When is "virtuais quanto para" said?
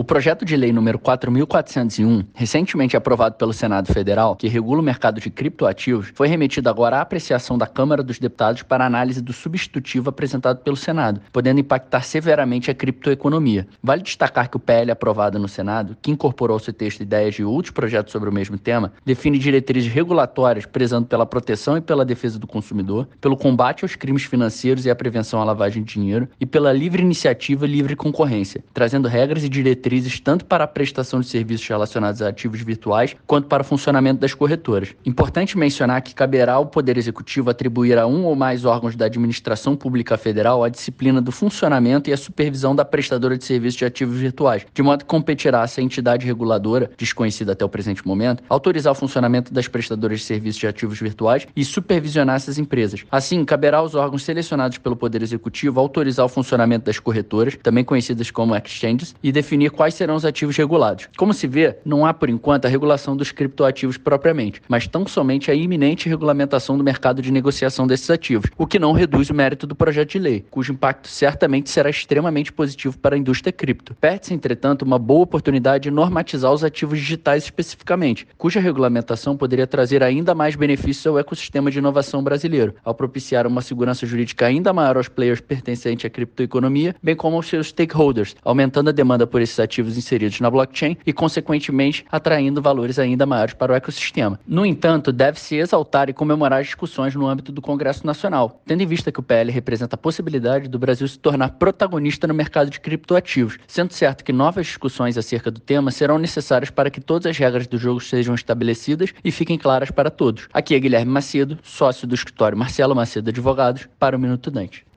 32.60-33.62